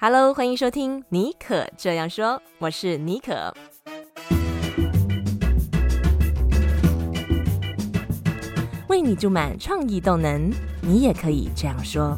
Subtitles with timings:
[0.00, 3.52] Hello，欢迎收听尼可这样说，我是尼可。
[8.86, 12.16] 为你注满创意动能，你也可以这样说。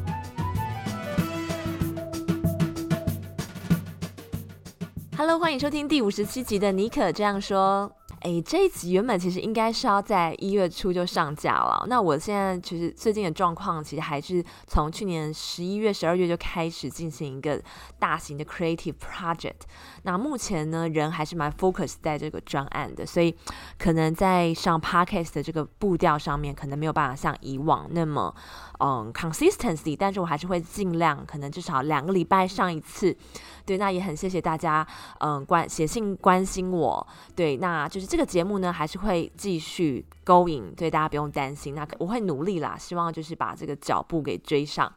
[5.17, 7.91] Hello，欢迎收听第五十七集的尼可这样说。
[8.21, 11.87] 哎，这一集原本其实应该是要在一月初就上架了。
[11.89, 17.59] 那我现在其实最近的状况，其实还是从去年十一月、十二月就开始进行一个
[17.99, 19.63] 大型的 creative project。
[20.03, 23.35] 那目前呢，人还是蛮 focus 在这个专案的，所以
[23.79, 28.35] 可能在上 podcast 的这个步调上面，可能没有办法像以往那么
[28.81, 29.97] 嗯 consistency。
[29.99, 33.17] 但是我还是会尽量，可能至少两个礼拜上一次。
[33.65, 34.87] 对，那也很谢谢大家，
[35.21, 37.07] 嗯，关写信关心我。
[37.35, 41.77] 对，那就是这个节目呢，还是会继续 going，对，大家不用担心。
[41.77, 44.93] 那我会努力啦，希望就是把这个脚步给追上。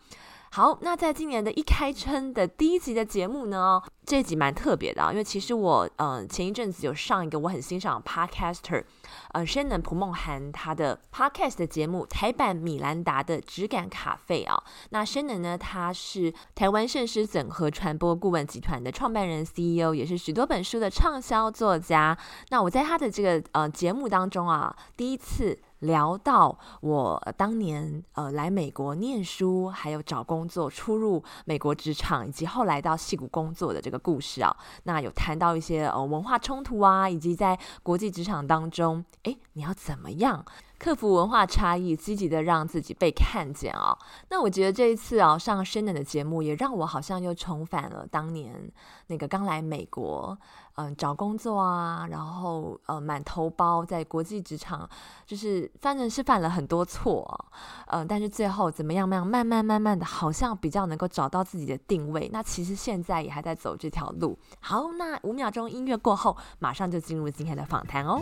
[0.55, 8.84] 好，那在今年的一开春的第一集的节目呢，这一集蛮特别的啊，因为其实我嗯、前一阵子有上一个我很欣赏的 podcaster，
[9.32, 14.55] 呃，Shannon 蒲梦涵他的 podcast 的节目台版米兰达的质感咖啡啊。
[14.91, 22.15] 那 Shannon 呢，他是台湾圣诗整合传播顾问集团的创办人 CEO，也是许多本书的畅销作家。
[22.49, 25.57] 那我在他的这个呃节目当中啊，第一次。
[25.84, 40.45] 聊到我当年呃来美国念书，还有找工作、出入美国职场，以及后来到戏谷工作的这个故事啊，那有谈到一些呃文化冲突啊，以及在国际职场当中，诶，你要怎么样？
[40.84, 43.98] 克服文化差异，积极的让自己被看见、哦！
[44.27, 48.70] 那我觉得这一次啊，上申能的节目，也让我好像又重返了当年
[49.07, 50.37] 那个刚来美国，
[50.76, 54.87] 嗯、找工作啊，然后呃，满头包在国际职场，
[55.26, 57.45] 就是反正是犯了很多错，
[57.85, 59.07] 嗯、但是最后怎么样？
[59.07, 62.29] 慢慢慢慢慢的，好像比较能够找到自己的定位。
[62.34, 64.38] 那其实现在也还在走这条路。
[64.59, 68.22] 好，那五秒钟音乐过后，马上就进入今天的访谈哦。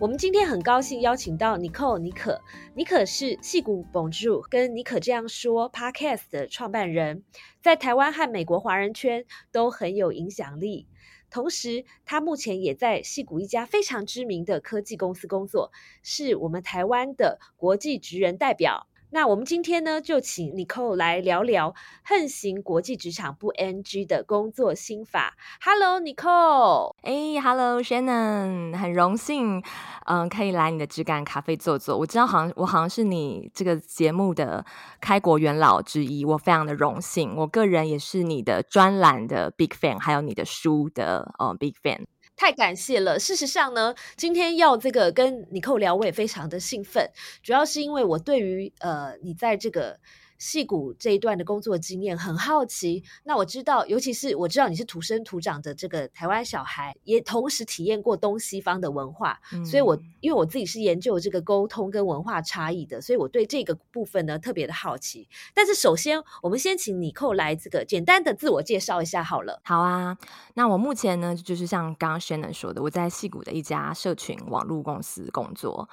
[0.00, 2.40] 我们今天很高兴邀请到 Nicole 尼可，
[2.76, 7.24] 尼可是戏谷 Bonjour 跟尼可这样说 Podcast 的创办人，
[7.60, 10.86] 在台湾和美国华人圈都很有影响力。
[11.30, 15.72] 同时，他目前也在戏谷一家非常知名的科技公司工作，
[16.04, 18.87] 是我们台湾的国际职人代表。
[19.10, 21.74] 那我们今天呢，就请 Nicole 来聊聊
[22.04, 25.34] 横行国际职场不 NG 的工作心法。
[25.62, 26.94] Hello，Nicole。
[27.00, 29.62] 哎，Hello，Shannon，很荣幸，
[30.04, 31.96] 嗯，可以来你的质感咖啡坐坐。
[31.96, 34.62] 我知道，好像我好像是你这个节目的
[35.00, 37.34] 开国元老之一，我非常的荣幸。
[37.34, 42.04] 我个人也是你的专栏的 big fan，还有你的书的、嗯、big fan。
[42.38, 43.18] 太感谢了。
[43.18, 47.10] 事实上呢，今天要这个跟你聊，我也非常的兴奋，
[47.42, 49.98] 主要是因为我对于呃，你在这个。
[50.38, 65.28] 矽谷这一段的工作经验很好奇，那我知道，尤其是我知道你是土生土长的这个台湾小孩，也同时体验过东西方的文化，嗯、所以我因为我自己是研究这个沟通跟文化差异的，所以我对这个部分呢特别的好奇。
[65.52, 69.60] 但是首先，我们先请 Nicole 来这个简单的自我介绍一下好了。
[69.64, 70.16] 好啊，
[70.54, 75.88] 那我目前呢就是像刚刚 Shannon 说的，我在戏谷的一家社群网络公司工作。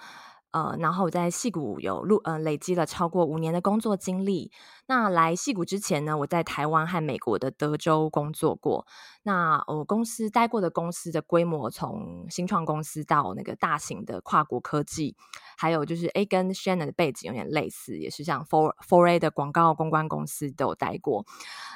[0.55, 4.53] 呃，然后我在戏谷有录呃累积了超过五年的工作经历。
[4.87, 8.87] 那来戏谷之前呢，我在台湾和美国的德州工作过。
[9.23, 15.17] 那我公司待过的公司的规模，从新创公司到那个大型的跨国科技，
[15.57, 21.25] 还有就是诶跟 Shannon 的背景有点类似，也是像 Four Four A 的广告公关公司都有待过。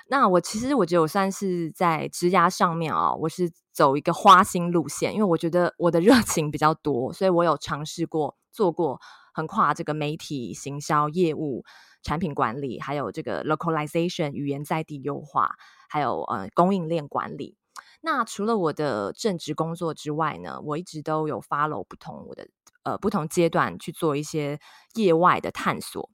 [0.08, 8.39] 那我其实我觉得我算是在职涯上面啊、哦，我是走一个花心路线，因为我觉得我的热情比较多，所以我有尝试过。
[8.52, 9.00] 做过
[9.34, 11.64] 横跨这个媒体、行销、业务、
[12.04, 15.56] 产品管理，还有这个 localization 语言在地优化，
[15.88, 17.58] 还有呃供应链管理。
[18.02, 22.48] 那除了我的正职工作之外呢，我一直都有 follow 不同我的
[22.84, 24.60] 呃不同阶段去做一些
[24.96, 26.10] 业外的探索。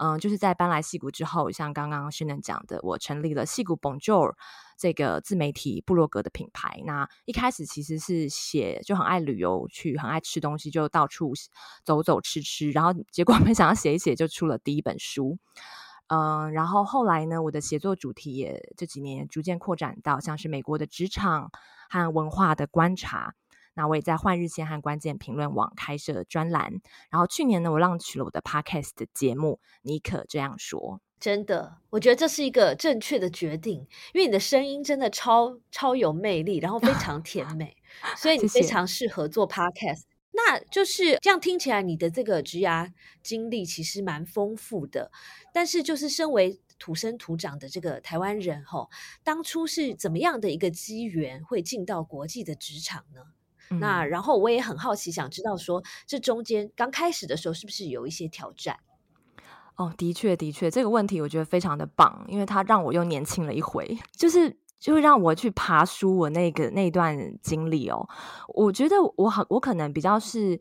[0.00, 4.34] 嗯、就是在搬来矽谷之后，像刚刚 Shannon 讲的，我成立了矽谷 Bonjour。
[4.80, 11.32] 这个自媒体部落格的品牌，那一开始其实是写就很爱旅游，去很爱吃东西，就到处
[11.82, 15.36] 走走吃吃，然后结果 没想到写一写就出了第一本书，
[16.06, 21.50] 嗯、然后后来呢，我的写作主题也这几年逐渐扩展到像是美国的职场
[21.90, 23.34] 和文化的观察，
[23.78, 26.80] 那我也在换日线和关键评论网开设专栏，
[27.10, 31.00] 然后去年呢，我 launch 了我的 podcast 的节目，你可这样说。
[31.20, 37.76] 真的，我觉得这是一个正确的决定，因为你的声音真的超超有魅力，然后非常甜 美，
[38.16, 40.02] 所以你非常适合做 podcast。
[40.32, 42.92] 那就是这样听起来，你的这个职涯
[43.22, 45.12] 经历其实蛮丰富的。
[45.52, 48.90] 但是，就是身为土生土长的这个台湾人，吼，
[49.22, 53.22] 当初是怎么样的一个机缘会进到国际的职场呢？
[53.70, 58.78] 嗯、那然后我也很好奇，想知道说这中间刚开始的时候是不是有一些挑战？
[59.76, 68.08] 哦，的确，的确，这个问题我觉得非常的棒，因为它让我又年轻了一回， 就是就会让我去爬书我那个那段经历哦。
[68.48, 70.60] 我觉得我很，我可能比较是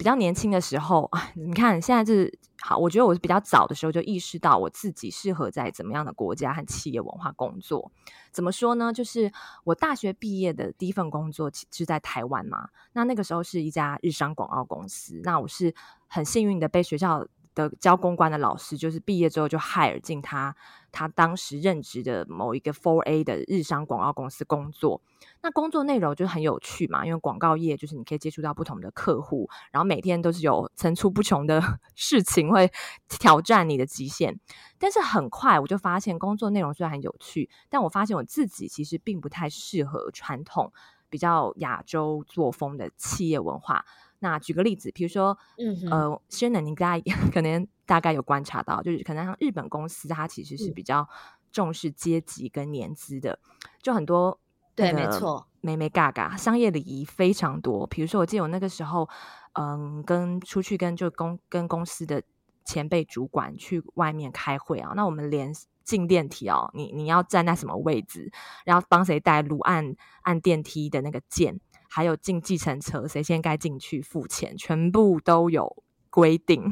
[0.00, 7.92] 比较年轻的时候，你看现在就是好，我觉得我是比较早的时候就意识到我自己适合在怎么样的国家和企业文化工作。
[8.32, 8.94] 怎么说呢？
[8.94, 9.30] 就是
[9.62, 15.74] 我大学毕业的第一份工作其是在台湾嘛，那那个时候是一家日商广告公司，那我是
[16.06, 17.26] 很幸运的被学校。
[17.68, 20.54] 的教公关的老师，就是毕业之后就 hire 进他
[20.90, 25.00] 他当时任职的某一个 Four A 的日商广告公司工作。
[25.42, 31.62] 那工作内容就很有趣嘛，因为广告业就是你可以接触到不同的客户，然后每天都是有层出不穷的
[31.94, 32.70] 事情会
[33.08, 34.38] 挑战你的极限。
[34.78, 40.72] 但是很快我就发现，工作内容虽然很有趣，但我发现我自己其实并不太适合传统
[41.08, 43.84] 比较亚洲作风的企业文化。
[44.20, 51.08] 那举个例子，比如说，嗯哼，呃，Shannon，你大家 可能大概有观察到，就是可能像日本公司，它其实是比较
[51.50, 54.38] 重视阶级跟年资的，嗯、就很多
[54.76, 57.86] 对，没错，没没嘎嘎，商业礼仪非常多。
[57.86, 59.08] 比如说，我记得我那个时候，
[59.54, 62.22] 嗯，跟出去跟就公跟公司的
[62.64, 65.52] 前辈主管去外面开会啊，那我们连
[65.82, 68.30] 进电梯哦，你你要站在什么位置，
[68.64, 71.58] 然后帮谁带路，按按电梯的那个键。
[71.90, 76.62] 还有进计程车，谁先该进去付钱，全部都有规定。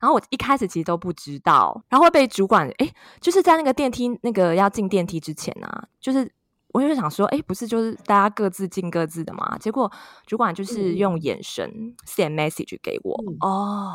[0.00, 6.30] 然后我一开始其实都不知道，然后会被主管诶，就是在那个电梯那个要进电梯之前啊，就是
[6.72, 9.56] 我就想说，诶，不是就是大家各自进各自的嘛？
[9.58, 9.90] 结果
[10.26, 13.94] 主管就是用眼神 send message 给我、嗯、哦。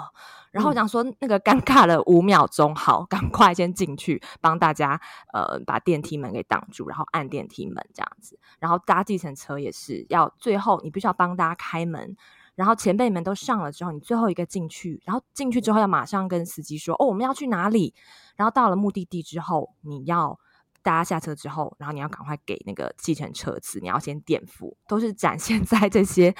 [0.52, 5.02] 然后我想说，那个尴尬了五秒钟，好，赶快先进去帮大家，
[5.34, 8.38] 呃，把电梯门给挡住，然后按电梯门这样子。
[8.60, 12.16] 然后搭计程车也是要最后，你必须要帮大家开门，
[12.54, 17.96] 然后前辈们都上了之后，你最后一个进去，然后进去之后要马上跟司机说，哦，我们要去哪里？
[18.36, 20.40] 然后到了目的地之后，你要
[20.84, 26.36] 大家下车之后，然后你要赶快给那个计程车子，你要先垫付，都是展现 在这些。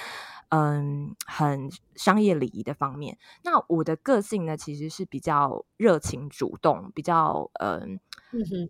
[0.50, 3.18] 嗯，很商业礼仪的方面。
[3.44, 8.00] 那我的个性呢，其实是比较热情主动，比较嗯，
[8.32, 8.70] 嗯哼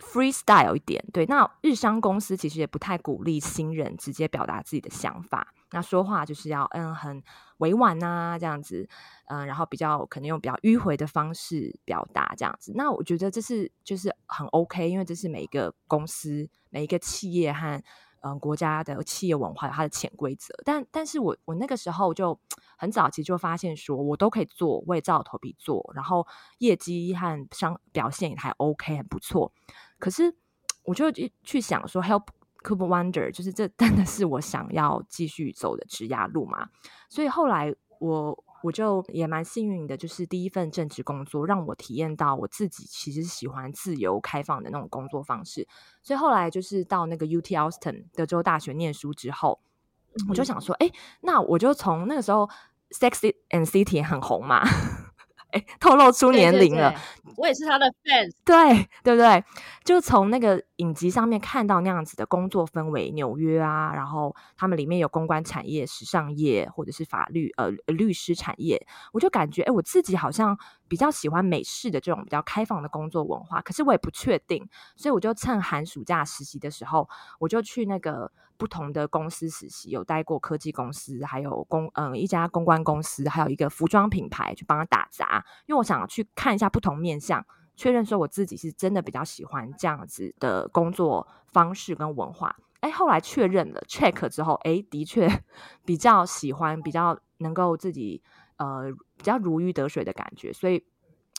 [0.00, 1.04] ，freestyle 一点。
[1.12, 5.54] 对，那日商公司其实也不太鼓励新人直接表达自己的想法。
[5.70, 7.22] 那说话就是要嗯很
[7.58, 8.88] 委婉啊，这样子，
[9.26, 12.72] 嗯，然后比较可能用比较迂回的方式表达这样子。
[12.74, 17.80] 那我觉得这是就是很 OK，因为这是每一个公司、每一个企业和。
[18.20, 22.38] 嗯，国家的企业文化有它的潜规则，但但是我我那个时候就
[22.76, 26.26] 很早期就发现说，我都可以做，我也照头皮做，然后
[26.58, 29.52] 业绩和商表现也还 OK，很不错。
[29.98, 30.34] 可是
[30.84, 31.10] 我就
[31.42, 32.26] 去想说，Help
[32.62, 36.68] Coop Wonder，就是这 真的是我想要继续走的职涯路嘛？
[37.08, 38.44] 所以后来我。
[38.62, 45.66] 我就也蛮幸运的，就是第一份正职工作让我体验到我自己其实喜欢自由开放的那种工作方式，
[46.02, 49.60] 所以后来就是到那个 UT Austin 德州大学念书之后，
[50.14, 50.90] 嗯、我就想说，哎，
[51.22, 52.48] 那我就从那个时候
[52.90, 54.62] Sex and City 很红嘛。
[55.52, 56.90] 哎，透露出年龄了。
[56.90, 58.32] 对对对，我也是他的 fans。
[58.44, 59.44] 对，对不对？
[59.84, 70.56] 就从那个影集上面看到那样子的工作氛围，纽约啊，然后他们里面有公关产业、时尚业，或者是法律呃律师产业，我就感觉，哎，我自己好像
[70.88, 73.60] 比较喜欢美式的这种比较开放的工作文化。
[73.60, 78.30] 可是我也不确定，所以我就趁寒暑假实习的时候，我就去那个。
[78.60, 87.42] 不同的公司实习，有待过科技公司，还有公嗯一家公关公司，还有一个服装品牌去帮他打杂，因为我想去看一下不同面向，
[87.74, 92.54] 确认说我自己是真的比较喜欢这样子的工作方式跟文化。
[92.80, 95.26] 哎，后来确认了 check 之后，哎，的确
[95.86, 98.22] 比较喜欢，比较能够自己
[98.56, 100.84] 呃比较如鱼得水的感觉，所以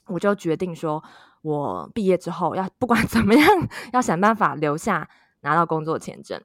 [0.08, 1.04] 我就决定说，
[1.44, 3.48] 我毕业之后要不管 怎么样，
[3.94, 5.08] 要想办法留下
[5.42, 6.42] 拿到工作签证。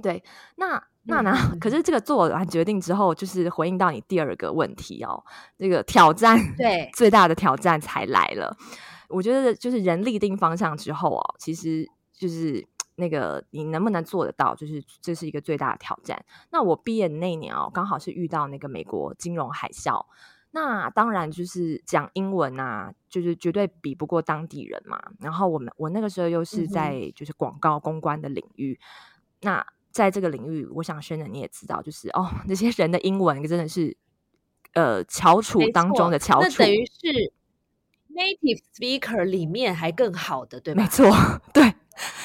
[0.00, 0.22] 对，
[0.56, 1.32] 那那那？
[1.60, 5.22] 可是这个做完决定之后，就是回应到你第二个问题哦，
[5.58, 8.56] 这个挑战，对，最大的挑战才来了。
[9.08, 16.24] 我觉得就是人立定方向之后哦，其实就是那个你能不能做得到，就是这是一个最大的挑战。
[16.50, 20.06] 那我毕业的那一年哦，刚好是遇到那个美国金融海啸，
[20.52, 24.98] 那当然就是讲英文啊，就是绝对比不过当地人嘛。
[25.20, 29.66] 然后我们我那个时候又是在就是广告公关的领域，嗯、那。
[29.92, 33.96] 在这个领域，我想轩的你也知道，就是哦，那些人的英文真的是，
[34.74, 37.32] 呃，翘楚当中的翘楚，那等于是
[38.12, 40.82] native speaker 里面还更好的，对吧？
[40.82, 41.06] 没错，
[41.52, 41.74] 对。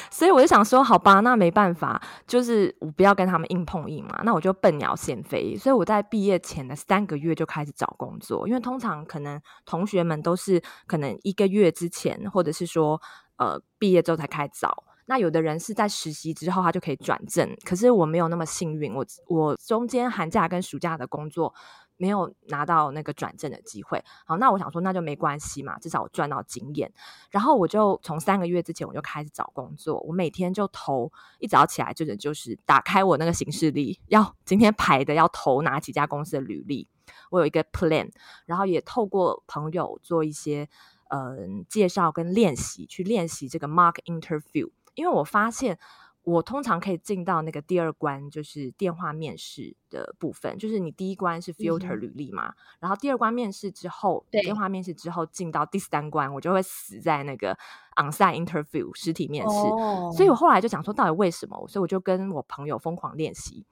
[0.10, 4.22] 所以我就想说，好吧，那没办法，就是我不要跟他们硬碰硬嘛。
[4.24, 5.56] 那我就笨鸟先飞。
[5.58, 13.00] 所以我在毕业前的三个月就开始找工作，因为通常可能同学们都是可能一个月之前，或者是说
[13.36, 14.86] 呃毕业之后才开始找。
[15.08, 21.54] 那有的人是在实习之后他就可以转正，可是我没有那么幸运，我我中间寒假跟暑假的工作。
[22.00, 26.94] 没有拿到那个转正的机会，好，那我想说那就没关系嘛，至少我赚到经验。
[27.32, 36.88] 然后我就从三个月之前我就开始找工作，我每天就投，一早起来就是就是打开我那个行事历，要今天排的要投哪几家公司的履历，
[37.32, 38.12] 我有一个 plan，
[38.46, 40.70] 然后也透过朋友做一些
[41.10, 45.80] 嗯、介绍跟练习，去练习这个 mock interview，因为我发现。
[46.24, 50.58] 我通常可以进到那个第二关，就是电话面试的部分。
[50.58, 57.58] 就是你第一关是 filter 履历嘛，嗯、然后第二关面试之后，对电话面试之后进到第三关，我就会死在那个
[57.96, 59.56] onsite interview 实体面试。
[59.56, 61.66] 哦、所以我后来就想说，到底为什么？
[61.70, 63.66] 所以我就跟我朋友疯狂练习，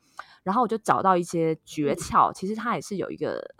[0.43, 2.31] 然后我就找到一些诀窍。
[2.31, 3.53] 嗯、其实它也是有一个，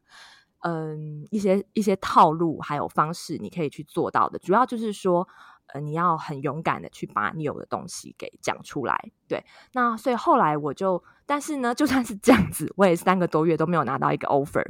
[0.60, 4.38] 嗯，一些一些套路还有方式，你可以去做到的。
[4.38, 5.26] 主要就是说。
[5.72, 9.44] 呃，你要很勇敢的去把你有的东西给讲出来，对。
[9.72, 14.64] 那所以后来我就，但是呢，就算是这样子，我也三个多月都没有拿到一个 offer，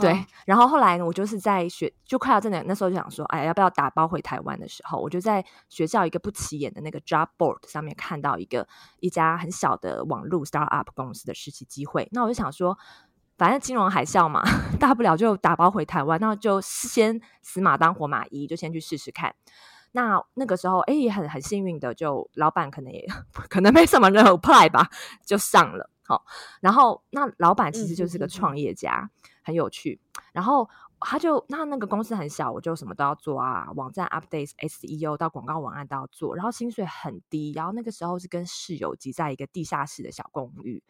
[0.00, 0.24] 对。
[0.46, 8.66] 然后后来呢，我就是在学，就快要真的那时候就想说，哎，要不要打包回台湾的时候，我就在学校一个不起眼的那个 job board 上面看到一个
[9.00, 12.08] 一家很小的网络 startup 公司的实习机会。
[12.12, 12.76] 那我就想说，
[13.36, 14.42] 反正金融海啸嘛，
[14.78, 19.34] 大不了就打包回台湾，那就先死马当活马医，就先去试试看。
[19.96, 23.06] 那那个时候，哎，也很很幸运的，就老板可能也
[23.48, 24.90] 可能没什么人 apply 吧，
[25.24, 25.88] 就上了。
[26.02, 26.22] 好、哦，
[26.60, 30.00] 然后那老板其实就是个创业家，嗯、很有趣。
[30.32, 36.34] 然后他就那那个公司很小，我就什么都要做啊，网站 update、SEO 到广告文案都要做。
[36.34, 40.82] 然后薪水很低，然后那个时候是跟室友挤在一个地下室的小公寓。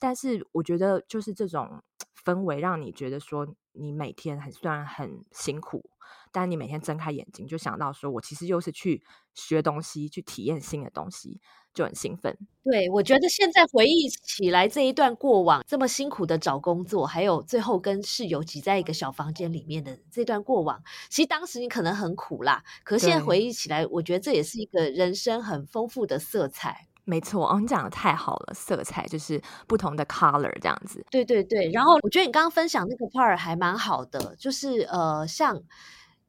[0.00, 1.80] 但是我觉得就是这种
[2.24, 5.88] 氛围，让你觉得说你每天很虽然很辛苦。
[6.32, 9.02] 但你每天睁开眼睛就想到说，我其实又是去
[9.34, 11.40] 学东西，去体验新的东西，
[11.72, 12.36] 就很兴奋。
[12.64, 26.88] 对，我觉得现在回忆起来这一段过往，这么辛苦的找工作，还有最后跟室友挤在一个小房间里面的这段过往，其实当时你可能很苦啦，可是现在回忆起来，我觉得这也是一个人生很丰富的色彩。
[27.04, 31.02] 没错，哦，你讲的太好了，色彩就是不同的 color 这样子。
[31.10, 35.62] 对对对，然后我觉得你刚刚分享那个 part 还蛮好的，就是呃，像。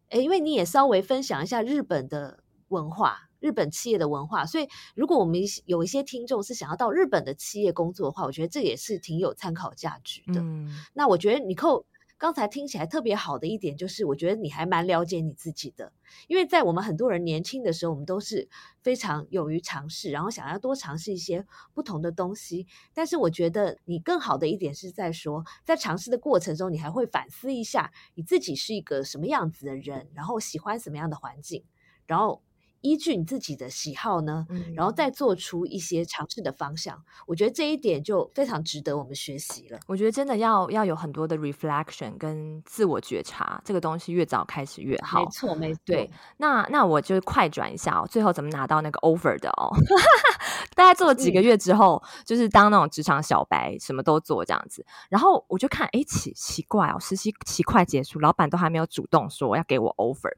[0.10, 10.42] 诶，因为你也稍微分享一下日本的文化，日本企业的文化，所以如果我们有一些听众是想要到日本的企业工作的话，我觉得这也是挺有参考价值的。
[10.42, 11.86] 嗯，那我觉得你扣。
[12.20, 15.94] 刚才听起来特别好的一点就是，我觉得你还蛮了解你自己的，
[16.28, 18.50] 因为在我们很多人年轻的时候，我们都是
[18.84, 22.68] 非常勇于尝试，然后想要多尝试一些不同的东西。
[22.94, 31.64] 但是我觉得你更好的一点是在说，在尝试的过程中，你还会反思一下你自己是一个什么样子的人，然后喜欢什么样的环境，
[32.06, 32.44] 然后。
[32.82, 39.80] 依据你自己的喜好呢，嗯、然后再做出一些尝试的方向，我觉得这一点就非常值得我们学习了。
[39.88, 45.20] 我觉得真的要要有很多的 reflection 跟自我觉察，这个东西越早开始越好。
[45.20, 45.82] 没错，没错。
[45.86, 49.72] 对，那那我就快转一下哦，最后怎么拿到那个 offer 的哦？
[50.76, 54.86] 大概做了几个月之后，嗯、就是当那种职场小白，什么都做这样子。
[55.10, 60.32] 然后我就看，哎，奇奇怪哦，实习期快结束，老板都还没有主动说要给我 offer。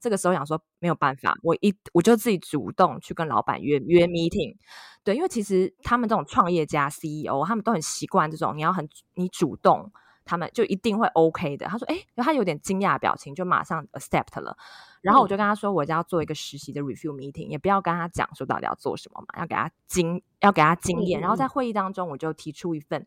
[0.00, 4.56] 这个时候想说没有办法，我一我就自己主动去跟老板约约 meeting，
[5.02, 9.90] 对，因为其实他们这种创业家 CEO，他们都很习惯这种你要很你主动，
[10.24, 11.66] 他们就一定会 OK 的。
[11.66, 14.56] 他说，哎，他有点惊讶的表情，就马上 accept 了。
[15.00, 21.20] 然后我就跟他说，我就要做一个实习的 review meeting，也不要跟他讲说到底要做什么嘛，要给他经要给他经验。
[21.20, 23.06] 然后在会议当中，我就提出一份。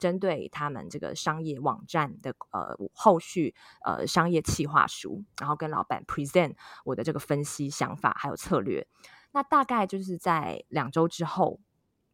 [0.00, 3.54] 针对他们这个商业网站的呃后续
[3.84, 8.88] 呃商业企划书，然后跟老板 present 我的这个分析想法还有策略，
[9.30, 11.60] 那大概就是在两周之后，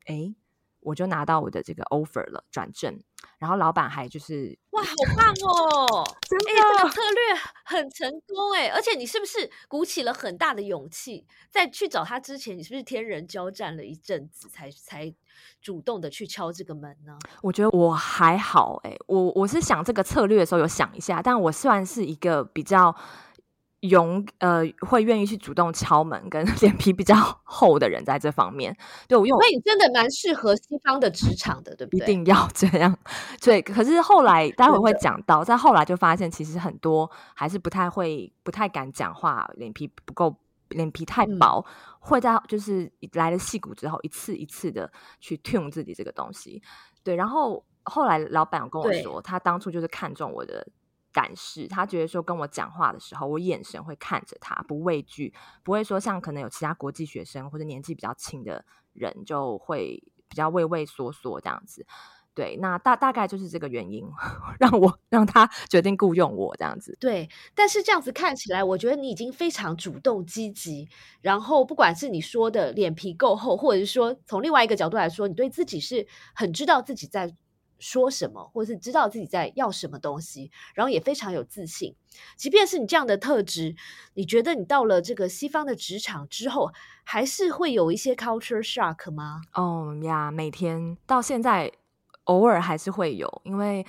[0.06, 0.34] 诶
[0.86, 3.02] 我就拿到我的这个 offer 了，转正。
[3.38, 6.04] 然后老板还就是哇，好棒哦！
[6.28, 8.68] 真的，这个策略很成功哎！
[8.68, 15.12] 而且你是不是鼓起了很大的勇气，在去找他之前，你是不是天人交战了一阵子，才才
[15.60, 17.18] 主动的去敲这个门呢？
[17.42, 22.94] 我觉得我还好哎，我我是想这个策略的时候有想一下，但我算是一个比较
[23.88, 27.14] 勇呃会愿意去主动敲门，跟 脸皮比较
[27.44, 28.76] 厚的人在这方面，
[29.08, 32.04] 对我用，所以真的蛮适合西方的职场的，对不对？
[32.04, 32.96] 一定要这样，
[33.40, 33.60] 对。
[33.62, 40.36] 可是后来待会会讲到，在后来就发现，其实很多还是不太会、不太敢讲话，脸皮不够，
[40.68, 44.90] 脸皮太薄，嗯、会在就是来了戏骨之后，一次一次的
[45.20, 46.62] 去 tune 自己这个东西。
[47.02, 50.66] 对，然后后来老板有跟我说，他当初就是看中我的。
[51.16, 55.32] 胆识，他觉得说跟我讲话的时候，我眼神会看着他，不畏惧，
[55.64, 61.86] 不会说像可能有其他国际学生或者年纪比较轻的人就会比较畏畏缩缩这样子。
[62.34, 64.04] 对，那大大概就是这个原因，
[64.60, 66.94] 让我让他决定雇佣我这样子。
[67.00, 70.86] 对，但是这样子看起来，我觉得你已经非常主动积极。
[71.22, 77.34] 然后不管是你说的脸皮够厚，或者是说从另外一个角度来说，你对自己是很知道自己在。
[77.78, 81.94] 说什么，或者是知道自己在要什么东西，然后也非常有自信。
[82.36, 83.74] 即便是你这样的特质，
[84.14, 86.70] 你觉得你到了这个西方的职场之后，
[87.04, 89.42] 还是会有一些 culture shock 吗？
[89.54, 91.72] 哦呀，每天到现在，
[92.24, 93.86] 偶尔还是会有，因为。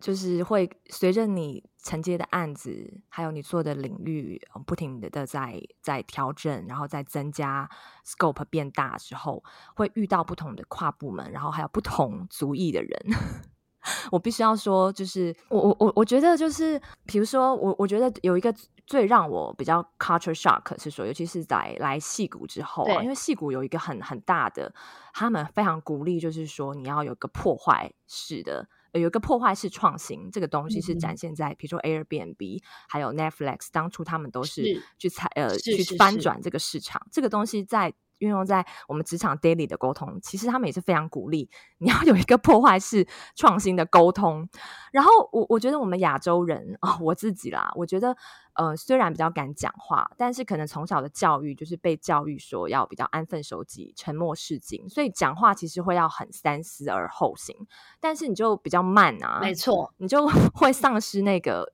[0.00, 7.68] 就是会随着你承接的案子，还有你做的领域，不停的在在调整，然后再增加
[8.06, 9.42] scope 变大之后，
[9.74, 13.06] 会遇到不同的跨部门，然后还有不同族裔的人。
[14.12, 18.54] 我必须要说，就是我我我我觉得就是，比如说我我觉得有一个
[18.86, 24.72] 最让我比较 culture shock 是说，尤其是在来戏谷之后啊，因为戏谷有一个很很大的，
[25.12, 28.68] 他们非常鼓励，就是说你要有个破坏式的。
[28.92, 34.62] 有一个破坏式创新，这个东西是展现在，比如说 Airbnb，还有 Netflix，当初他们都是
[34.98, 37.92] 去采呃去翻转这个市场，这个东西在。
[38.22, 44.48] 运用在我们职场 daily 的沟通，其实他们也是非常鼓励你要有一个破坏式创新的沟通。
[44.92, 48.16] 然后我我觉得我们亚洲人啊、哦，我自己啦，我觉得
[48.54, 57.56] 呃虽然比较敢讲话，但是可能从小的教育就是被教育说要比较安分守己、沉默是金，所以讲话其实会要很三思而后行。
[58.00, 61.72] 但是你就比较慢啊，没错，你就 会丧失那个。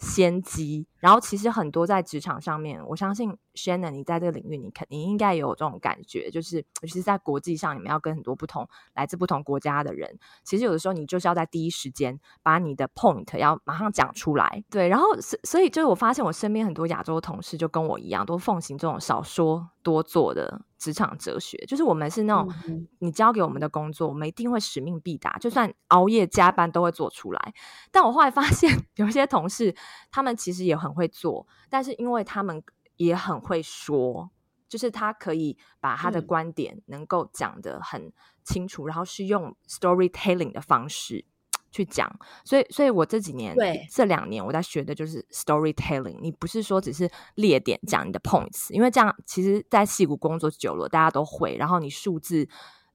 [0.00, 15.06] 先机，然后其实很多在职场上面，我相信 Shannon 你在这个领域，你肯定应该有这种感觉，就是尤其是在国际上，你们要跟很多不同来自不同国家的人，其实有的时候你就是要在第一时间把你的 point 要马上讲出来，对，然后
[15.44, 20.62] 所以就是我发现我身边很多亚洲同事就跟我一样，都奉行这种少说多做的。
[20.80, 22.52] 职场哲学就是我们是那种，
[22.98, 27.54] 你交给我们的工作，我们一定会使命必达，就算熬夜加班都会做出来。
[27.92, 29.76] 但我后来发现，有一些同事
[30.10, 32.62] 他们其实也很会做，但是因为他们
[32.96, 34.30] 也很会说，
[34.70, 38.10] 就是他可以把他的观点能够讲得很
[38.42, 41.26] 清楚，然后是用 storytelling 的方式。
[41.70, 42.10] 去讲，
[42.44, 46.18] 所以，所以我这几年，对这两年我在学的就是 storytelling。
[46.20, 51.56] 你不是说只是列点讲你的 points，因为这样其实，在戏骨工作久了，大家都会。
[51.56, 52.48] 然后你数字，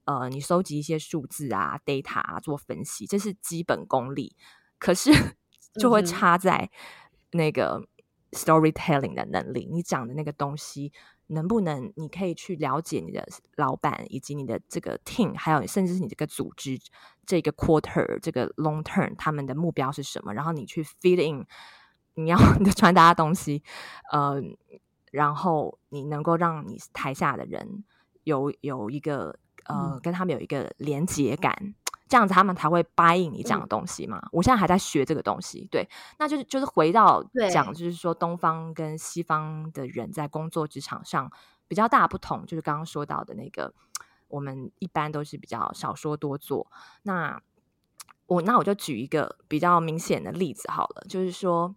[0.04, 4.36] 呃，你收集一些数字啊，data 啊，做分析，这是基本功力。
[4.78, 5.10] 可是
[5.80, 6.70] 就会差在
[7.32, 7.82] 那个
[8.32, 10.92] storytelling 的能力，你讲的那个东西。
[11.28, 11.92] 能不能？
[11.96, 16.78] 你可以去了解你的老板，以及你的这个 team，还有甚至是你这个组织，
[17.24, 20.32] 这个 quarter，这个 long term，他们的目标是什么？
[20.32, 21.46] 然后你去 feed in，
[22.14, 23.62] 你要你的传达的东西，
[24.12, 24.40] 呃，
[25.10, 27.84] 然后你能够让你台下的人
[28.24, 31.74] 有有一个呃，嗯、跟他们有一个连结感。
[32.08, 34.18] 这样子他们才会 buy in 你讲的东西嘛？
[34.24, 35.88] 嗯、我现在还在学这个东西，对，
[36.18, 41.30] 那就是就是回到讲，就是说东方跟西方的人在工作职场上
[41.66, 43.74] 比较大不同，就是刚刚说到的那个，
[44.28, 46.70] 我们一般都是比较少说多做。
[47.02, 47.40] 那
[48.26, 51.74] 我那我就举一个比较明显的例子好了，就是说，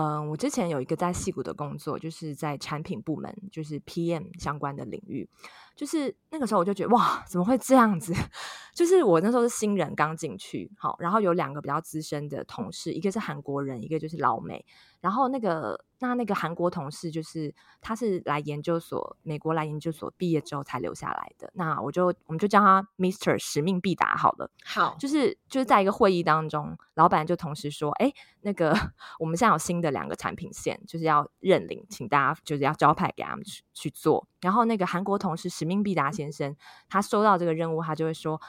[0.00, 5.28] 嗯、我之前有一个在戏谷的工作，就是在产品部门，就是 PM 相关的领域。
[5.74, 8.12] 就是那个时候，我就觉得哇，怎么会这样子？
[8.74, 14.64] 就是我那时候是新人刚进去，好，然后有两个比较资深的同事，一个是韩国人，一个就是老美。
[15.00, 21.50] 然后那个那那个韩国同事，就是他是来研究所，美国来研究所毕业之后才留下来的。
[21.54, 23.36] 那我就我们就叫他 Mr.
[23.38, 24.50] 使命必达好了。
[24.64, 28.72] 好，就是就是在一个会议当中，老板就同时说，哎，那个
[29.18, 34.28] 我们现在有新的两个产品线，就是要认领，请大家就是要招牌给他们去去做。
[34.40, 36.54] 然后那个韩国同事使命必达先生，
[36.88, 38.40] 他收到这个任务，他就会说：“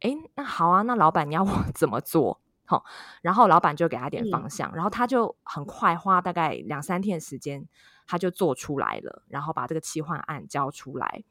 [0.00, 2.84] 哎，那好啊，那老板你要我 怎么做？”好，
[3.20, 7.66] 然后老板就给他点方向，嗯、然后他就很快花大概两三天的时间，
[8.06, 11.24] 他就做出来了，然后把这个企划案交出来。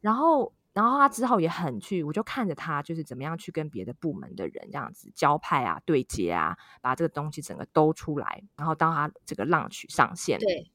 [0.00, 10.40] 然后然后他之后也很去，我就看着他就是怎么样去跟别的部门的人这样子交派啊、对接啊，把这个东西整个兜出来，然后到他这个 launch 上线。
[10.40, 10.72] 对。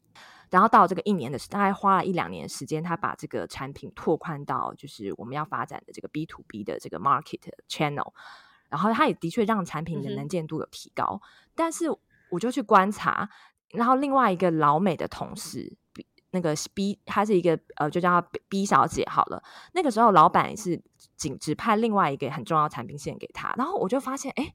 [0.49, 8.13] 然后到这个一年的时，大概花了一两年的时间，他把这个产品拓宽到就是我们要发展的这个 B to B 的这个 market channel。
[8.69, 11.85] 然后他也的确让产品的能见度有提高，嗯、但是
[12.29, 13.29] 我就去观察，
[13.71, 15.75] 然后另外一个老美的同事，
[16.31, 19.41] 那个 B，他是一个呃，就叫他 B 小姐好了。
[19.73, 20.79] 那个时候老板也是
[21.17, 24.53] 仅指派另外一个很重要的产品线给他，然后我就发现，哎，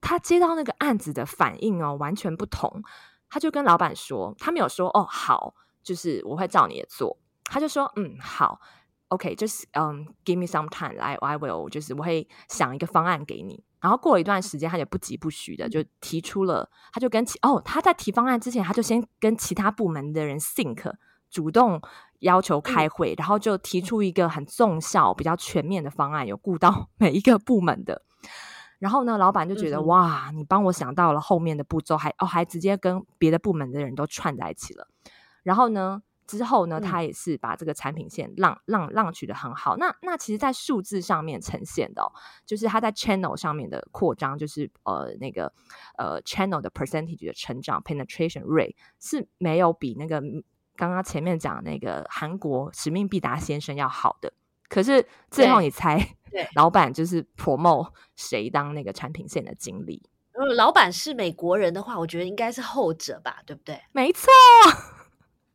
[0.00, 2.82] 他接到那个案子的反应哦，完全不同。
[3.28, 7.18] 他就跟老板说，他没有说哦好，就是我会照你的做。
[7.44, 8.60] 他就说嗯好
[9.12, 13.62] ，OK，就是嗯，give me some time，I I will，就是我会想一个方案给你。
[13.80, 20.92] 然后过了一段时间，他也不急不徐的就提出了，他就跟其哦他在提方案之前，他就先跟其他部门的人 think，
[21.30, 21.80] 主动
[22.20, 28.02] 要求开会，嗯、然后就提出一个很重效、比较全面的方案，有顾到 每一个部门的。
[28.78, 34.88] 然后呢，老板就觉得、嗯、哇，你帮我想到了后面的步骤，还哦，还直接跟别的部门的人都串在一起了。
[35.42, 39.76] 然后呢，之后呢，他也是把这个产品线让让让取得很好。
[39.76, 42.12] 那那其实，在数字上面呈现的、哦，
[42.46, 45.52] 就是他在 channel 上面的扩张，就是呃那个
[45.98, 50.22] 呃 channel 的 percentage 的成长 penetration rate 是没有比那个
[50.76, 54.32] 刚刚前面讲那个韩国使命必达先生要好的。
[54.68, 55.98] 可是最后你猜？
[56.30, 60.02] 对， 老板就是 promote 谁当那个产品线的经理？
[60.32, 63.78] 如果老板是美国人的话，我觉得应该是后者吧，对不对？
[63.92, 64.30] 没错，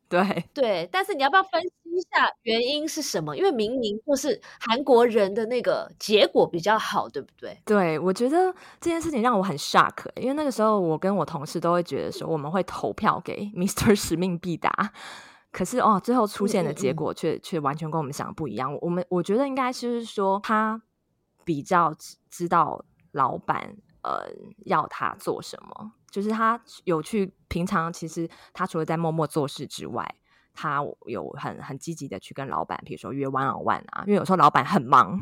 [0.08, 0.88] 对对。
[0.90, 3.36] 但是你要不要分析一下原因是什么？
[3.36, 7.60] 因为明明就是韩国人的那个结果比较好，对不对？
[7.64, 13.94] 对，我觉得这件事情让我很 shock，因为那个时候我跟我同事都会觉得说，我们会投票给 Mr.
[13.94, 14.92] 使命必达。
[15.50, 18.78] 可是哦，最后出现的结果却却完全跟我们想的不一样。
[18.82, 20.80] 我们我觉得应该就是说，他
[21.44, 21.94] 比较
[22.30, 24.28] 知道老板呃
[24.66, 30.14] 要他做什么，就是他有去平常其实他除了在默默做事之外，
[30.54, 35.18] 他有很很积极的去跟老板，比如说约 one on one 啊，因为有时候老板很忙，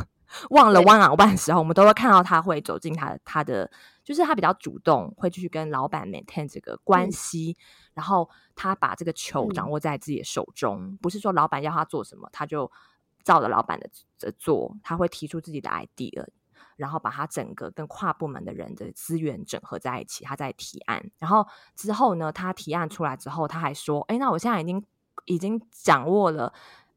[0.51, 3.71] 忘了 one on one 的时候，我们都会看到他会走进他他的，
[4.03, 7.57] 就是他比较主动，会继续跟老板 maintain 这个关系。
[7.59, 12.71] 嗯然后他把这个球掌握在自己的手中，嗯、不是说老板要他做什么，他就
[13.25, 14.77] 照着老板的的做。
[14.83, 16.23] 他会提出自己的 idea，
[16.77, 21.11] 然后把他整个跟跨部门的人的资源整合在一起，他在提案。
[21.19, 24.85] 然后之后呢，他提案出来之后，他还说：“哎，那我现在已经
[25.25, 26.53] 已经掌握了，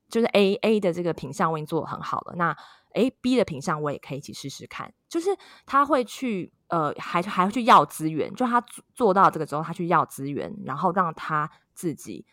[0.08, 2.36] 就是 A A 的这个品相我已经做得很好了。
[2.36, 2.56] 那
[2.94, 5.30] 哎 B 的品相我也可以一起试试看。”就是
[5.66, 6.54] 他会去。
[6.70, 8.64] 呃，还还会去要资源，就他
[8.94, 12.24] 做到这个之后，他去要资源，然后让他自己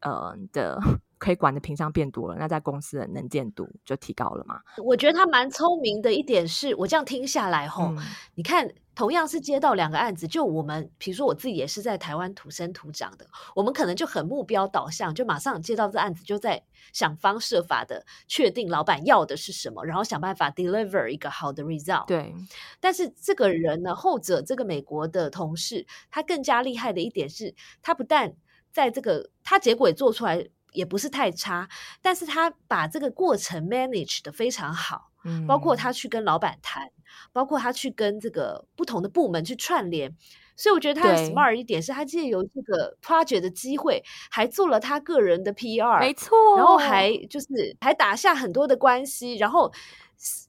[0.00, 0.78] 呃的
[1.18, 4.60] 可以管的品项变多了，那在公司的能见度就提高了嘛。
[4.84, 7.98] 我觉得他蛮聪明的一点是，我这样听下来吼，嗯、
[8.34, 8.68] 你看。
[8.96, 22.06] 同样是接到两个案子，就我们，比如说我自己也是在台湾土生土长的，我们可能就很目标导向，就马上接到这案子，就在想方设法的确定老板要的是什么，然后想办法 deliver 一个好的 result。
[22.06, 22.34] 对。
[22.80, 28.32] 但是这个人呢，后者这个美国的同事，他更加厉害的一点是，他不但
[28.72, 31.68] 在这个他结果也做出来也不是太差，
[32.00, 35.10] 但是他把这个过程 manage 的非常好。
[35.48, 36.88] 包括他去跟老板谈，
[37.32, 40.14] 包括他去跟这个不同的部门去串联，
[40.54, 47.48] 所以我觉得他很 smart 一点是，他借由这个 project 的机会，还做了他个人的 PR，没错，然后还就是
[47.80, 49.72] 还打下很多的关系，然后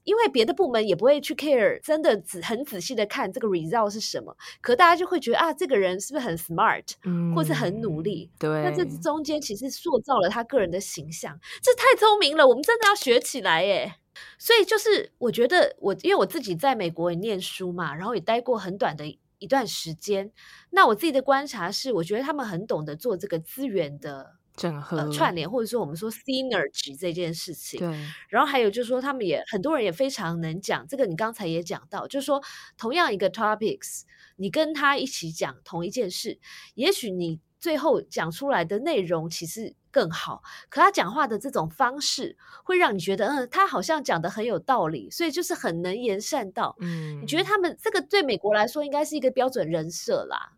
[0.04, 8.30] 因为别的部门也不会去 care，真的仔很仔细的看这个 result 是什么，可大家就会觉得啊，这个人是不是很 smart，嗯，或是很努力？
[8.38, 13.94] 对，那这中间其实塑造了他个人的形象，这太聪明了，我们真的要学起来耶。
[14.36, 19.04] 所以就是，我觉得我因为我自己在美国也念书嘛，然后也待过很短的
[19.38, 20.32] 一段时间。
[20.70, 27.80] 那我自己的观察是，我觉得他们很懂得做这个资源的整合、呃、串联，或者说我们说 synergy 这件事情。
[27.80, 27.88] 对。
[28.28, 31.06] 然后还有就是说，他们也很多人也非常能讲这个。
[31.06, 32.42] 你刚才也讲到，就是说
[32.76, 34.02] 同样一个 topics，
[34.36, 36.38] 你跟他一起讲同一件事，
[36.74, 39.74] 也许你最后讲出来的内容其实。
[39.90, 46.76] 更好，可他讲话的这种方式会让你觉得，嗯，他好像讲的很有道理，所以就是很能言善道。
[46.80, 50.52] 嗯，你觉得他们这个对美国来说应该是一个标准人设啦？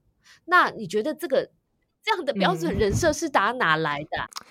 [0.46, 1.48] 那你觉得这个
[2.02, 4.18] 这样的标准人设是打哪来的？
[4.18, 4.46] 嗯，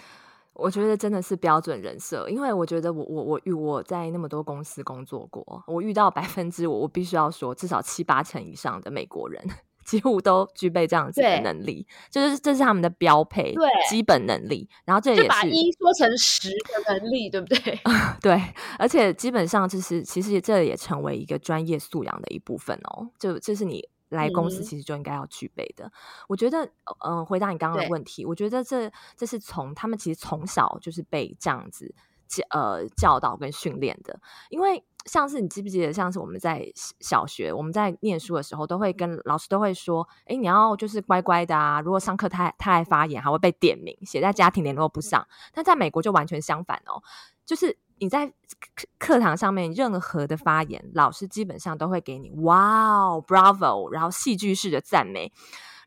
[0.53, 9.43] 我觉得真的是标准人设，因为我觉得我我我遇我在那么多公司工作过，我遇到百分之我我必须要说至少七八成以上的美国人。
[9.89, 14.69] 几乎都具备这样子的能力，就是这是他们的标配，对，基本能力。
[14.85, 17.79] 然后这也是把一说成十的能力，对不对？
[18.21, 18.39] 对，
[18.77, 25.86] 而且基本上就是其实这也成为一个专业素养的一部分哦，就这是你来公司其实就应该要具备的。
[25.86, 25.91] 嗯、
[26.28, 26.65] 我觉得，
[27.06, 31.93] 嗯、呃，回答你刚刚的问题，我觉得这这是从他们其实从小就是被这样子
[32.28, 34.19] 教呃教导跟训练的，
[34.50, 34.84] 因为。
[35.06, 36.69] 像是你记不记得，像是我们在
[37.00, 41.80] 小学，我们在念书的时候，都会跟老师都会说，哎，你要就是乖乖的啊。
[41.80, 45.26] 如果上课太太爱发言，还会被点名，写在家庭联络簿上。
[45.54, 47.02] 但在美国就完全相反哦，
[47.45, 48.31] 就是你在
[48.97, 55.31] 课堂上面任何的发言，老师基本上都会给你哇哦，bravo，然后戏剧式的赞美，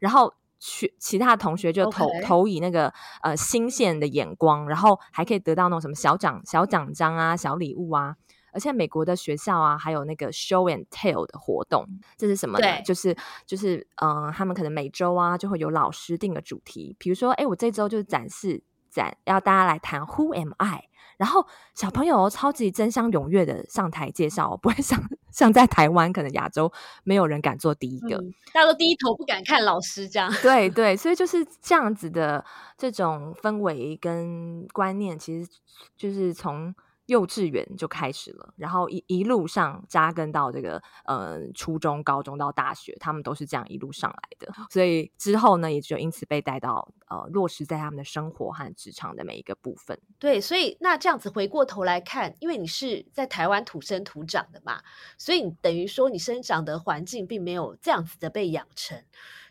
[0.00, 8.16] 然后其其他同学就投.投以那个呃新鲜的眼光，然后还可以得到那种什么小奖小奖章啊、小礼物啊。
[8.54, 11.86] 而且美国的学校啊，还有那个 show and tell 的活动，
[12.18, 12.82] 这是什么呢？
[12.82, 20.84] 就是就是，嗯、呃，他们可能每周啊就会有老师定个主题，比如说，哎，我这周就是展示展，要大家来谈 Who am I？
[21.16, 25.00] 然后小朋友超级争相踊跃的上台介绍，不会像
[25.30, 26.72] 像在台湾，可能亚洲
[27.04, 30.32] 没有人敢做第一个，嗯、大家都低头不敢看老师这样。
[30.42, 32.44] 对对，所以就是这样子的
[32.76, 35.50] 这种氛围跟观念，其实
[35.96, 36.74] 就是从。
[37.06, 44.52] 幼稚园就开始了，然后一一路上扎根到这个呃初中、高中到大学，他们都是这样一路上来的。
[44.70, 50.00] 所以之后呢，也就因此被带到呃落实在他们的生活和职场的每一个部分。
[50.18, 54.80] 对，所以那这样子回过头来看，因为你是在台湾土生土长的嘛，
[55.18, 59.02] 所以你等于说你生长的环境并没有这样子的被养成。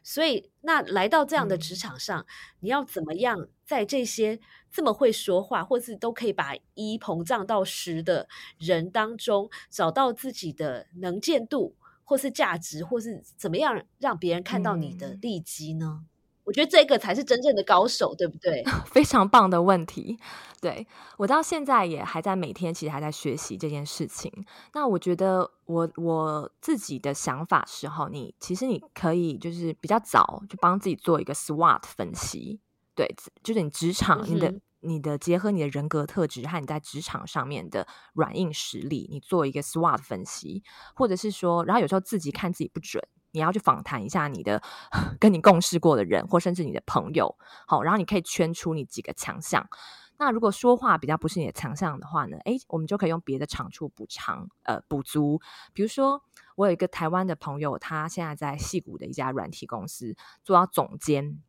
[0.03, 2.25] 所以，那来到这样的职场上，嗯，
[2.61, 4.39] 你要怎么样在这些
[4.71, 15.99] 这么会说话，或是都可以把一膨胀到十的人当中，找到自己的能见度，或是价值，或是怎么样让别人看到你的利基呢？
[16.03, 16.07] 嗯
[16.43, 18.63] 我觉得这个才是真正的高手，对不对？
[18.91, 20.17] 非常棒的问题。
[20.59, 20.85] 对，
[21.17, 24.29] 我到现在也还在每天，其实还在学习这件事情。
[24.73, 32.59] 那我觉得我我自己的想法是哈，你其实你可以就是比较早就帮自己做一个 SWOT 分析。
[33.01, 43.03] 对，就是你职场你的、嗯、你的结合你的人格特质和你在职场上面的软硬实力，你做一个 SWOT 分析，或者是说，然后有时候自己看自己不准。
[43.31, 44.61] 你要去访谈一下你的
[45.19, 47.35] 跟你共事过的人，或甚至你的朋友，
[47.65, 49.67] 好，然后你可以圈出你几个强项。
[50.17, 52.37] 那如果说话比较不是你的强项的话呢？
[52.45, 55.41] 诶，我们就可以用别的长处补偿，呃，补足。
[55.73, 56.21] 比如说，
[56.55, 61.41] 我有一个台湾的朋友，他现在在戏谷的一家软体公司做到总监。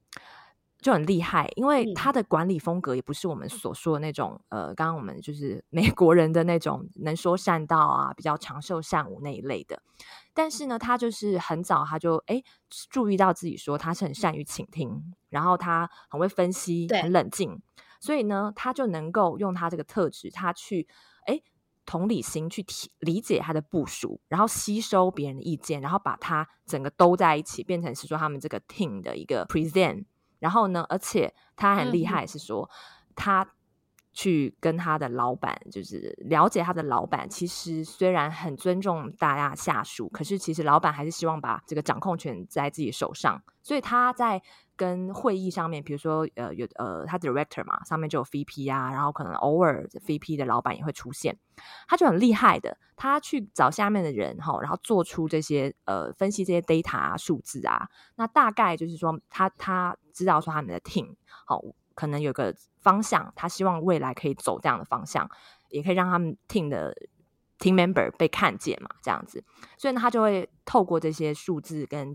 [0.83, 9.81] 就很厉害，因为他的管理风格也不是我们所说的那种，嗯、呃，刚刚我们就是美国人的那种能说善道啊，比较长袖善舞那一类的。
[10.35, 17.63] 但是呢，他就是很早他就诶注意到自己说他是很善于倾听，然后他很会分析，很冷静，
[18.01, 20.89] 所以呢，他就能够用他这个特质，他去
[21.27, 21.45] 诶
[21.87, 22.65] 同理心去
[22.99, 30.07] 理解他的部署，然后吸收别人的意见，然后把他整个兜在一起，变成是说他们这个 team 的一个 present。
[30.43, 33.49] 然后呢，而且他很厉害，是说、嗯、他
[34.13, 37.31] 去跟他的老板，就是了解他的老板。
[37.31, 43.41] 其实虽然很尊重大家下属，可是其实老板还是希望把这个掌控权在自己手上。
[43.63, 44.43] 所以他在
[44.75, 51.39] 跟会议上面，比如说呃有呃他 director 嘛，上面就有 VP 啊，然后可能偶尔 VP 的老板也会出现，
[51.87, 59.97] 他就很厉害的，他去找下面的人哈，然后做出这些呃分析这些 data 啊数字啊，那大概就是说他他。
[60.13, 61.15] 知道说他们的 team
[61.47, 61.61] 好，
[61.95, 65.29] 可能有个方向，他希望未来可以走这样的方向，
[65.69, 66.95] 也可以让他们 team 的
[67.59, 69.45] team member 被看见嘛，这样子，
[69.79, 72.11] 所以呢，他就会透过这些数字跟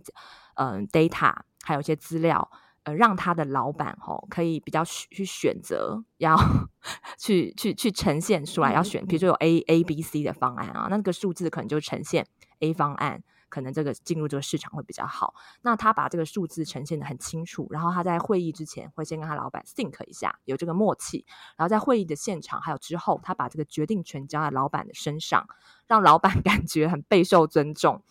[0.55, 1.33] 嗯、呃、data，
[1.63, 2.49] 还有一些资料，
[2.83, 6.35] 呃，让他的老板吼可以比较去选择，要
[7.17, 12.25] 去去去呈现出来，要选，比如说有 A A B C 的方案啊，那个数字可能就呈现
[12.59, 13.23] A 方案。
[13.49, 15.33] 可能这个进入这个市场会比较好。
[15.61, 21.25] 那他把这个数字呈现的很清楚，然后他在会议之前会先跟他老板 think 一下，有这个默契。
[21.55, 25.47] 然后在会议的现场还有之后，他把这个决定权交在老板的身上，
[25.87, 28.01] 让老板 感觉很备受尊重，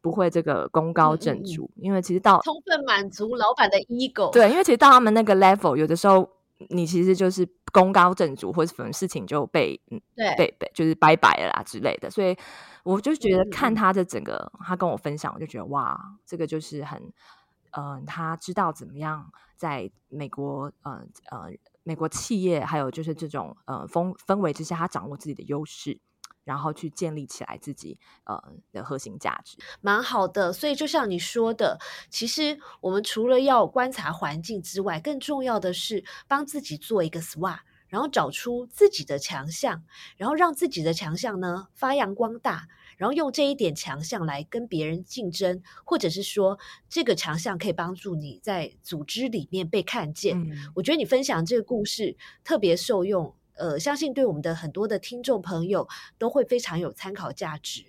[0.00, 1.70] 不会这个功高震主。
[1.76, 4.30] 嗯嗯，因为其实到充分满足老板的 ego。
[4.30, 6.28] 对，因为其实到他们那个 level，有的时候
[6.70, 12.36] 你其实就是功高震主，或者什么事情就被嗯对被被就是拜拜了啦之类的，所以。
[12.86, 17.02] 我就觉得看他的整个，嗯、他跟我分享，我就觉得哇，这个就是很，
[17.72, 21.50] 嗯、呃，他知道怎么样在美国，呃呃，
[21.82, 25.98] 美国企业还有就是这种呃氛氛围之下，他掌握自己的优势，
[26.44, 30.52] 然后去建立起来自己呃的核心价值，蛮好的。
[30.52, 39.84] 所以就像你说的，其实我们除了要观察环境之外，更重要的是帮自己做一个 SWOT，然后找出自己的强项，
[40.16, 50.38] 然后让自己的强项呢发扬光大，然后用这一点强项来跟别人竞争，或者是说这个强项可以帮助你在组织里面被看见。
[50.38, 53.34] 嗯，我觉得你分享这个故事特别受用。
[53.58, 57.86] 呃，相信对我们的很多的听众朋友都会非常有参考价值。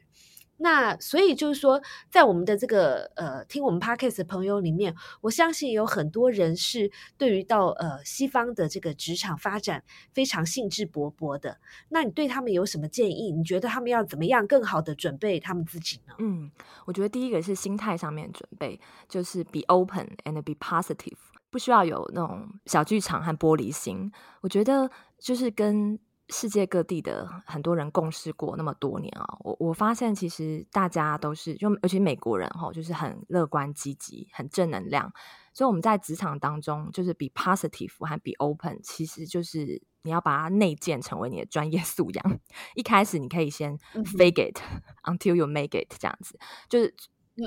[0.58, 11.60] 那所以就是说，在我们的这个呃听我们 Podcast 的朋友里面，我相信有很多人是对于到呃西方的这个职场发展非常兴致勃勃的。
[11.90, 13.32] 那你对他们有什么建议？
[13.32, 16.14] 你觉得他们要怎么样更好的准备他们自己呢？
[16.20, 16.52] 嗯，
[16.86, 21.18] 我觉得第一个是心态上面准备，就是 be open and be positive。
[21.50, 25.98] 不需要有那种小剧场和玻璃心，我觉得就是跟
[26.30, 35.12] 世界各地的很多人共事过那么多年啊，我我发现其实大家都是，就尤其美国人哈，就是很乐观积极、很正能量，
[35.54, 42.40] 所以我们在职场当中就是 be positive 和 be open，其实就是你要把它内建成为你的专业素养。
[42.76, 44.60] 一开始你可以先 fake it
[45.04, 46.38] until you make it 这样子，
[46.70, 46.94] 就是。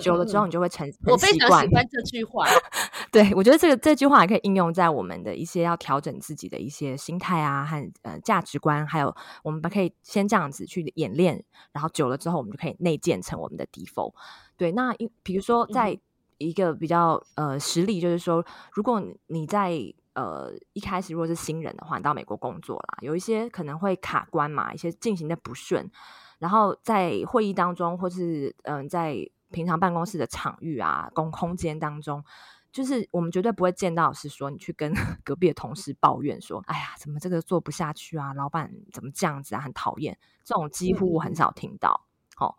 [0.03, 2.47] 久了之后，你就会成、嗯嗯、我非常喜欢这句话。
[3.11, 14.15] 对，我觉得这个这句话也可以应用在我们的一些要调整自己的一些心态啊，和呃价值观，还有我们可以先这样子去演练，然后久了之后，我们就可以内建成我们的 default。
[14.57, 15.99] 对，那比如说在
[16.39, 19.73] 一个比较呃实例，就是说，如果你在
[20.15, 25.91] 呃一开始如果是新人的话，你到美国工作啦，有一些可能会卡关嘛，一些进行的不顺，
[26.39, 29.17] 然后在会议当中，或是嗯、呃、在
[29.51, 32.25] 平常办公室的场域啊，公空间当中，
[32.73, 34.93] 就是我们绝对不会见到，是说你去跟
[35.25, 38.33] 隔壁的同事抱怨说：“哎呀，怎么这个做不下去啊？
[38.35, 39.61] 老板怎么这样子啊？
[39.61, 42.07] 很讨厌。”这种几乎我很少听到。
[42.41, 42.55] 嗯、哦，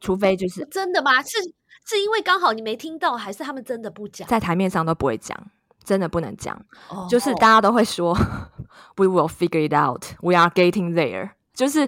[0.00, 1.22] 除非就是真的吗？
[1.22, 1.38] 是
[1.84, 4.28] 是因为刚好你没听到，还是他们真的不讲？
[4.28, 5.36] 在台面上都不会讲，
[5.84, 6.60] 真的不能讲。
[6.88, 8.50] 哦、就是大家都会说、 哦、
[8.96, 10.04] ：“We will figure it out.
[10.20, 11.86] We are getting there.” 就是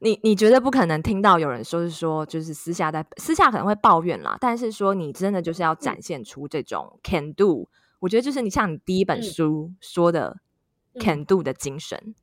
[0.00, 7.66] 你，你绝对不可能听到有人说是说，就是私下在私下可能会抱怨啦，但是说你真的就是要展现出这种 can do，、嗯、
[8.00, 10.36] 我觉得就是你像你第一本书说的
[11.00, 12.14] can do 的精神，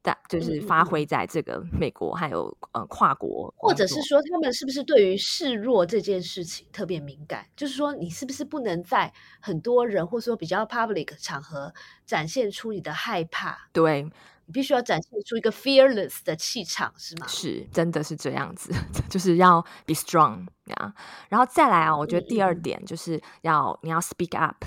[0.00, 7.46] 但、嗯、就是发挥在这个美国还有呃跨国，或者是说他们是不是对于示弱这件事情特别敏感？
[7.54, 11.74] 就是说你是不是不能在很多人或者说比较 public 场合
[12.06, 13.68] 展现出你的害怕？
[13.72, 14.10] 对。
[14.46, 17.26] 你必须要展现出一个 fearless 的气场，是吗？
[17.26, 18.72] 是，真的是这样子，
[19.10, 20.94] 就是要 be strong 呀。
[21.28, 24.64] 然后再来啊，我觉得第二点就是要、嗯、你要 speak up，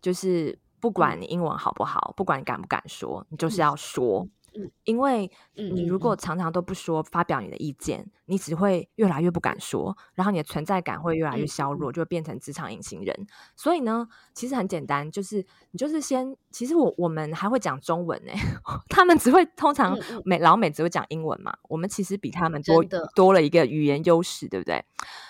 [0.00, 4.22] 就是不管你英文好不好，嗯、不管你敢不敢说，你就是要说。
[4.22, 13.26] 嗯嗯，因为你如果常常都不说，发表你的意见，你只会越来越不敢说，然后你的存在感会越来越削弱，就会变成职场隐形人。
[13.54, 18.32] 所以呢，其实很简单，就是你就是先，其实我我们还会讲中文呢，
[18.88, 22.84] 他们只会通常美老美只会讲英文嘛，我们其实比他们多
[23.14, 24.84] 多了一个语言优势，对不对？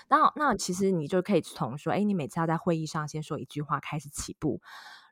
[0.08, 4.60] 那那其实你就可以从说，哎，你每次要在会议上先说一句话开始起步。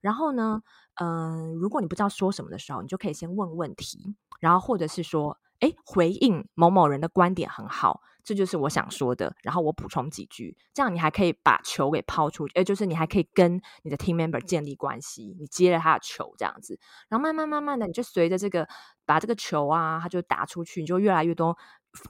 [0.00, 0.62] 然后呢，
[0.94, 18.68] 嗯、如果你不知道说什么的时候，你就可以先问问题，然后或者是说，哎，回应某某人的观点很好，这就是我想说的，然后我补充几句，这样你还可以把球给抛出去，哎，就是你还可以跟你的 team member 建立关系，你接了他的球这样子，然后慢慢慢慢的，你就随着这个
[19.04, 21.56] 把这个球啊，他就打出去，你就越来越多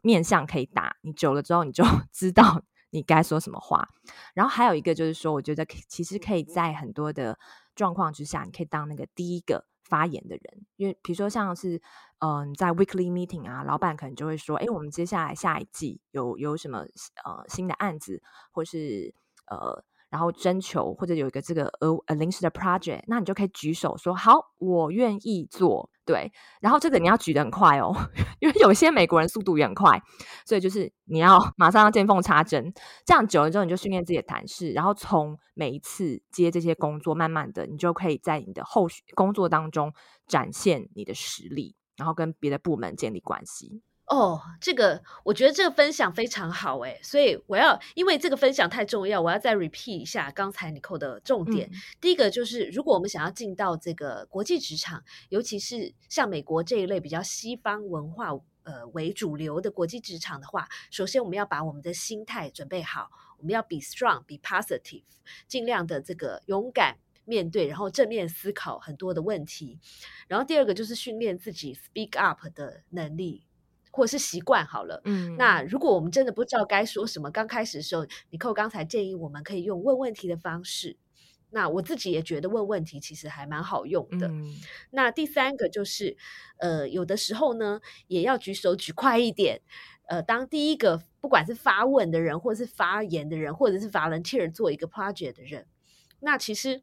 [0.03, 3.89] 面向可以打，你久了之后，你就 知道你该说什么话。
[4.35, 7.39] 然后还有一个就是说，我觉得其实可以在很多的
[7.79, 11.81] 状况之下，你可以当那个第一个发言的人，因为比如说像是，
[12.19, 16.81] 嗯、呃，在 weekly meeting 啊，老板可能就会说，哎，我们接下来下一季有有什么
[17.25, 19.15] 呃新的案子，或是
[19.47, 19.85] 呃。
[20.11, 25.91] 然后征求或者有一个这个呃呃临时的 project，那你就可以举手说好，我愿意做。
[26.05, 27.95] 对，然后这个你要举得很快哦，
[28.41, 30.01] 因为有些美国人速度也很快，
[30.47, 32.73] 所以就是你要马上要见缝插针。
[33.05, 39.93] 这样久了之后，你就训练自己的胆识，然后从每一次接这些工作，慢慢的你就可以在你的后续工作当中
[40.27, 43.83] 展现你的实力，然后跟别的部门建立关系。
[44.09, 51.69] 哦，这个我觉得这个分享非常好诶，所以我要因为这个分享太重要，我要再 repeat 一下刚才 Nicole 的重点。
[51.71, 58.31] 嗯、第一个就是，如果我们想要进到这个国际职场，尤其是像美国这一类比较西方文化
[58.63, 65.05] 呃为主流的国际职场的话，首先我们要把我们的心态准备好，我们要 be strong, be positive，
[65.47, 69.79] 尽量的这个勇敢面对，然后正面思考很多的问题。
[70.29, 73.45] 然后第二个就是训练自己 speak up 的能力。
[73.91, 75.01] 或者是习惯好了。
[75.05, 80.97] 嗯，那如果我们真的不知道该说什么，刚开始的时候，尼可刚才建议我们可以用问问题的方式。
[81.51, 84.29] 那我自己也觉得问问题其实还蛮好用的。
[84.29, 84.55] 嗯、
[84.91, 86.17] 那第三个就是，
[86.59, 89.63] 呃，有的时候呢，也要举手举快一点。
[90.09, 95.67] 呃，当第一个不管是发问的人，或者是发言的人，或者是 volunteer 做一个 project 的人，
[96.21, 96.83] 那其实。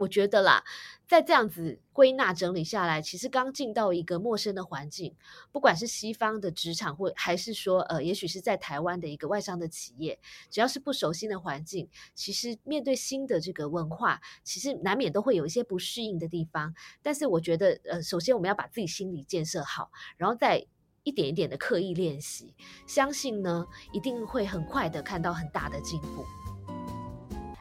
[0.00, 0.64] 我觉得啦，
[1.06, 5.14] 在这样子归纳整理下来，其实刚进到一个陌生的环境，
[5.52, 10.18] 不管是西方的职场，或还是说，呃，也许是在台湾的一个外商的企业，
[10.50, 16.74] 只要是不熟悉的环境，其实面对新的这个文化，其实难免都会有一些不适应的地方。
[17.02, 20.64] 但是我觉得，呃，首先我们要把自己心理建设好，然后再
[21.02, 22.54] 一点一点的刻意练习，
[22.86, 26.24] 相信呢，一定会很快的看到很大的进步。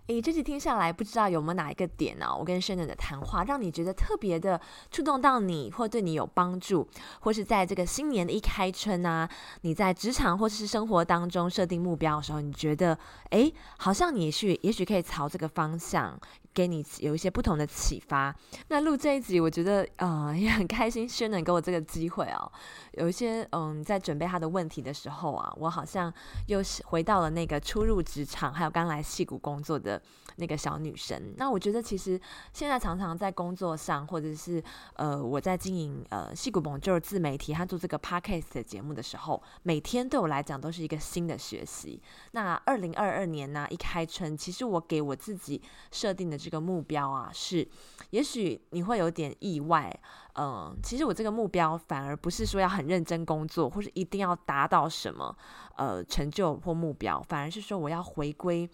[0.10, 6.90] 诶，这集听下来，不知道有没有哪一个点呢、我跟 Shannon 的谈话，让你觉得特别的触动到你，或对你有帮助，
[7.20, 9.30] 或是在这个新年的一开春啊，
[9.62, 12.98] 你在职场或是生活当中设定目标的时候，你觉得，
[13.30, 16.20] 诶，好像你也许也许可以朝这个方向。
[16.60, 18.36] 给你有一些不同的启发。
[18.68, 22.52] 那录这一集，我觉得呃 也很开心，Shannon 给我这个机会哦。
[22.96, 26.14] 有一些嗯，在准备他的问题的时候啊，我好像
[26.48, 30.02] 又是回到了那个初入职场，还有刚来戏谷工作的
[30.36, 31.34] 那个小女生。
[31.38, 32.20] 那我觉得其实
[32.52, 34.62] 现在常常在工作上，或者是
[34.96, 42.02] 呃我在经营呃戏谷 Bonjour 自媒体，他做这个 Podcast 的节目的时候，每天对我来讲都是一个新的学习。
[42.32, 45.62] 那二零二二年呢，一开春，其实我给我自己
[45.94, 46.38] 设定的。
[46.49, 47.68] 这这个目标啊，是，
[48.10, 49.96] 也许你会有点意外，
[50.34, 55.38] 嗯、其实我这个目标反而不是说要很认真工作，或是一定要达到什么
[55.78, 58.68] 呃成就或目标，反而是说我要回归，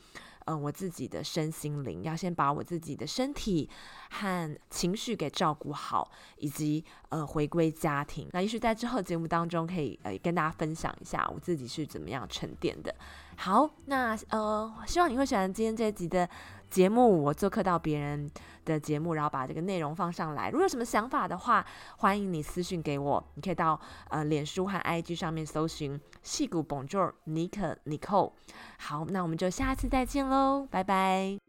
[0.45, 3.69] 嗯、我自己的身心灵，要先把我自己的身体
[4.09, 8.30] 和情绪给照顾好，以及呃回归家庭。
[8.32, 12.95] 那也许在之后节目当中，可以呃跟大家分享一下我自己是怎么样沉淀的。
[13.38, 16.28] 好，那呃，希望你会喜欢今天这一集的。
[16.68, 18.30] 节目，我做客到别人
[18.66, 20.50] 的节目，然后把这个内容放上来。
[20.50, 21.66] 如果有什么想法的话，
[22.00, 23.24] 欢迎你私信给我。
[23.36, 23.80] 你可以到
[24.10, 28.34] 呃脸书和 IG 上面搜寻“戏骨 Bonjour 尼可 Nicole”。
[28.80, 31.45] 好，那我们就下次再见喽，拜拜。